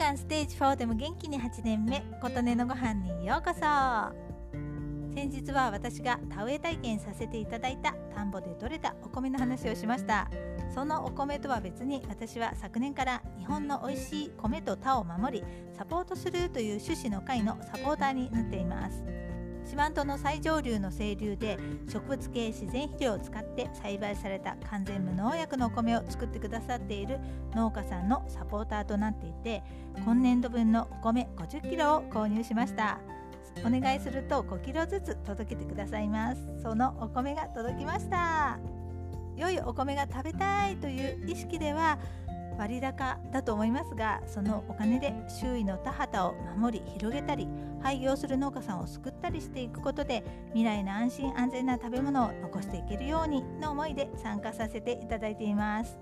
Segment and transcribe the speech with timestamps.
[0.00, 3.60] がんステージ4でも元気に8年目琴音のご飯にようこそ。
[5.14, 10.30] 先日は私が田植え体験させていただいた田んぼで採れたお米の話をしました。
[10.74, 15.46] そのお米とは別に私は昨年から日本の美味しい米と田を守り
[15.76, 19.04] サポートするという趣旨の会のサポーターになっています。
[19.64, 21.58] 四万十の最上流の清流で
[21.88, 27.18] 植物系自然肥料を使って栽培された完全無農薬のお米を作ってくださっている
[27.54, 29.62] 農家さんのサポーターとなっていて
[30.04, 32.98] 今年度分のお米50キロを購入しました。
[33.64, 38.58] お願いすると5キロずつ届けてくださいますそのお米が届きました。
[39.36, 41.98] 良いお米が食べたいという意識では
[42.60, 47.48] 割高だと思いますがそのお金で周囲の田畑を守り広げたり
[47.82, 55.98] 廃業する農家さんを救ったりしていくことで未来の安心安全な食べ物を残していけるようにの思いで参加させていただいています。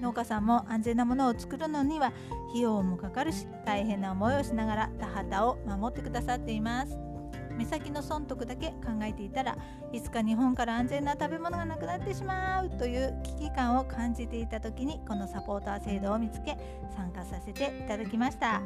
[0.00, 2.12] 農家さんも安全なものを作るのには
[2.50, 7.13] 費用もかかるし大変な思いをしながら田畑を守ってくださっています。
[7.56, 9.56] 目先の損得だけ考えていたら
[9.92, 16.56] いつか日本から安全な食べ物がなくなってしまうという危機感を感じていた時にこのサポーター制度を見つけ
[16.96, 18.62] 参加させていただきました。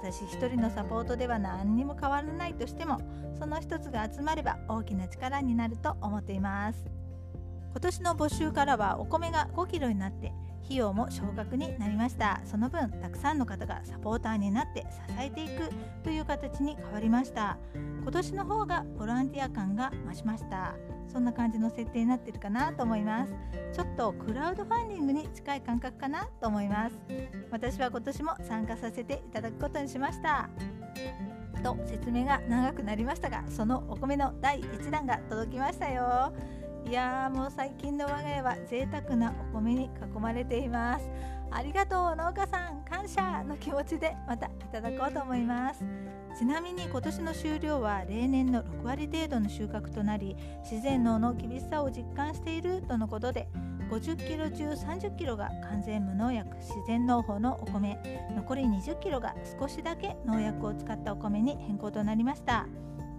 [0.00, 3.00] 私一人のサポートでは何にも変わらないとしても
[3.36, 6.78] その一つが集まれば大きな力になると思っています。
[7.72, 10.32] 今年の募集からはお米が5キロになって
[10.68, 12.42] 費用も少額になりました。
[12.44, 15.70] その分たくさんの方がサポーターになって支えていく
[16.04, 17.56] という形に変わりました。
[18.02, 20.74] 今年の方がボランティア感が増しました。
[21.10, 23.32] そんな感じの設定になってるかなと思います。
[23.72, 26.94] ちょっとクラウドファンディングに近い感覚かなと思います。
[27.50, 30.50] 私は今年も参加させていただくことにしました。
[31.62, 36.32] と説明が長くなりましたがそのお米の第1弾が届きましたよ。
[36.88, 41.06] いやーもう最近の我が家は贅沢なお米に囲まれています。
[41.50, 42.82] ありがとう農家さん。
[42.88, 45.84] 感謝の気持ちでまたいただこうと思います。
[46.38, 53.48] ちなみに今年の収量は例年の6割程度の収穫となり自然農の厳しさを実感しているとのことで
[53.90, 57.98] 50キロ中30キロが完全無農薬自然農法のお米
[58.34, 62.66] 残り20キロが少しだけ農薬を使ったお米に変更となりました。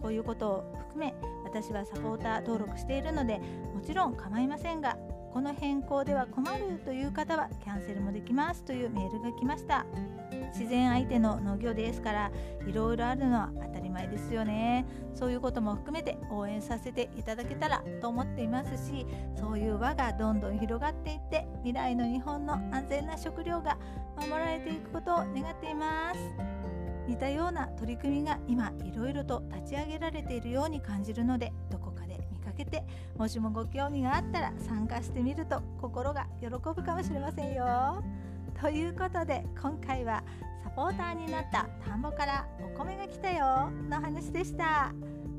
[0.00, 1.14] こういうことを含め
[1.46, 3.38] 私はサポーター登録しているので
[3.72, 4.98] もちろん構いませんが
[5.32, 9.84] この変更では困るという方はキャンセルもできますというメールが来ました。
[10.54, 12.32] 自然相手の農業ですから
[12.66, 14.86] いろいろあるのは当たり前ですよね。
[15.14, 19.06] そういうことも含めて応援させていただけたらと思っていますし
[19.38, 23.76] そういう輪がどんどん広がっていって未来の日本の安全な食料が
[24.16, 26.85] 守られていくことを願っています。
[27.06, 32.84] 似たような取り組みが今いろいろと立ち上げられているように感じるのでどこかで見かけて
[33.16, 38.02] もしもご興味があったら参加してみると心が喜ぶかもしれませんよ。
[38.60, 40.24] ということで今回は
[40.64, 44.92] サポーターになった田んぼからお米が来たよの話でした。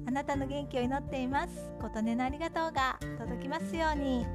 [0.08, 1.70] あなたの元気を祈っています。
[1.82, 4.26] 琴音のありがとうが届きますように。